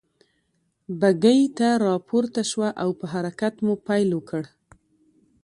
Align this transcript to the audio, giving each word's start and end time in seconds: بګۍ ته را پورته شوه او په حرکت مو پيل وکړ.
بګۍ 0.99 1.41
ته 1.57 1.67
را 1.83 1.95
پورته 2.07 2.41
شوه 2.51 2.69
او 2.83 2.89
په 2.99 3.05
حرکت 3.13 3.53
مو 3.65 3.73
پيل 3.87 4.09
وکړ. 4.15 4.43